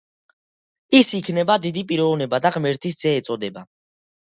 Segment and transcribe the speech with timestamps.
[0.99, 3.67] ის იქნება დიდი პიროვნება და ღმერთის ძე ეწოდება.